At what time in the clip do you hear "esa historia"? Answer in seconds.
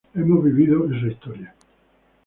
0.91-1.53